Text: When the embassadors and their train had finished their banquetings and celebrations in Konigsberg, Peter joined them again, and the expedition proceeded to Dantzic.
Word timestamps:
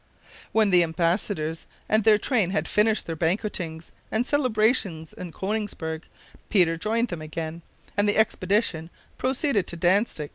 When 0.51 0.71
the 0.71 0.81
embassadors 0.81 1.67
and 1.87 2.03
their 2.03 2.17
train 2.17 2.49
had 2.49 2.67
finished 2.67 3.05
their 3.05 3.15
banquetings 3.15 3.91
and 4.11 4.25
celebrations 4.25 5.13
in 5.13 5.31
Konigsberg, 5.31 6.07
Peter 6.49 6.75
joined 6.75 7.09
them 7.09 7.21
again, 7.21 7.61
and 7.95 8.09
the 8.09 8.17
expedition 8.17 8.89
proceeded 9.19 9.67
to 9.67 9.77
Dantzic. 9.77 10.29